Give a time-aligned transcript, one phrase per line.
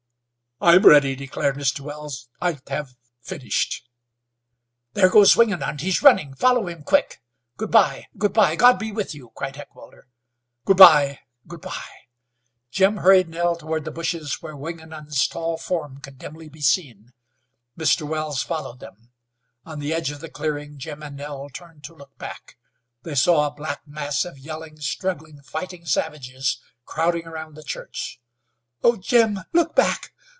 [0.63, 1.79] "I'm ready," declared Mr.
[1.79, 2.29] Wells.
[2.39, 3.89] "I have finished!"
[4.93, 5.81] "There goes Wingenund!
[5.81, 6.35] He's running.
[6.35, 7.19] Follow him, quick!
[7.57, 8.05] Good by!
[8.15, 8.55] Good by!
[8.57, 10.07] God be with you!" cried Heckewelder.
[10.65, 11.21] "Good by!
[11.47, 11.83] Good by!"
[12.69, 17.11] Jim hurried Nell toward the bushes where Wingenund's tall form could dimly be seen.
[17.75, 18.07] Mr.
[18.07, 19.09] Wells followed them.
[19.65, 22.55] On the edge of the clearing Jim and Nell turned to look back.
[23.01, 28.21] They saw a black mass of yelling, struggling, fighting savages crowding around the church.
[28.83, 28.95] "Oh!
[28.95, 30.13] Jim, look back!